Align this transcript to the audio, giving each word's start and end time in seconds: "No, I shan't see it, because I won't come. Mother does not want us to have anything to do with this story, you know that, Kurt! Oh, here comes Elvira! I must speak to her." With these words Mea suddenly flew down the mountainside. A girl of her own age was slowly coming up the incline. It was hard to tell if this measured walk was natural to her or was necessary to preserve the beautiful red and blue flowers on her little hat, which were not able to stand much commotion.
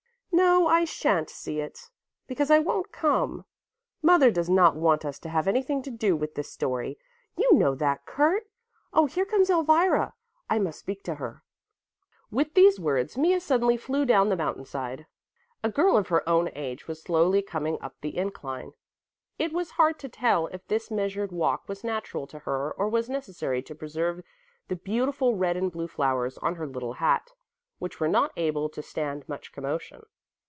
"No, 0.33 0.65
I 0.67 0.85
shan't 0.85 1.29
see 1.29 1.59
it, 1.59 1.89
because 2.27 2.49
I 2.49 2.57
won't 2.57 2.91
come. 2.91 3.45
Mother 4.01 4.31
does 4.31 4.49
not 4.49 4.75
want 4.75 5.05
us 5.05 5.19
to 5.19 5.29
have 5.29 5.47
anything 5.47 5.81
to 5.83 5.91
do 5.91 6.15
with 6.15 6.33
this 6.35 6.51
story, 6.51 6.97
you 7.35 7.51
know 7.53 7.75
that, 7.75 8.05
Kurt! 8.05 8.47
Oh, 8.91 9.05
here 9.05 9.25
comes 9.25 9.49
Elvira! 9.49 10.13
I 10.49 10.57
must 10.57 10.79
speak 10.79 11.03
to 11.03 11.15
her." 11.15 11.43
With 12.31 12.53
these 12.53 12.79
words 12.79 13.17
Mea 13.17 13.39
suddenly 13.39 13.75
flew 13.77 14.03
down 14.05 14.29
the 14.29 14.35
mountainside. 14.37 15.05
A 15.63 15.69
girl 15.69 15.97
of 15.97 16.07
her 16.07 16.27
own 16.27 16.49
age 16.55 16.87
was 16.87 17.03
slowly 17.03 17.41
coming 17.41 17.77
up 17.81 17.95
the 18.01 18.17
incline. 18.17 18.71
It 19.37 19.51
was 19.53 19.71
hard 19.71 19.99
to 19.99 20.09
tell 20.09 20.47
if 20.47 20.65
this 20.67 20.89
measured 20.89 21.31
walk 21.31 21.67
was 21.67 21.83
natural 21.83 22.25
to 22.27 22.39
her 22.39 22.71
or 22.71 22.87
was 22.89 23.09
necessary 23.09 23.61
to 23.63 23.75
preserve 23.75 24.23
the 24.69 24.75
beautiful 24.77 25.35
red 25.35 25.57
and 25.57 25.71
blue 25.71 25.87
flowers 25.87 26.37
on 26.39 26.55
her 26.55 26.65
little 26.67 26.93
hat, 26.93 27.33
which 27.79 27.99
were 27.99 28.07
not 28.07 28.31
able 28.37 28.69
to 28.69 28.81
stand 28.81 29.27
much 29.27 29.51
commotion. 29.51 30.05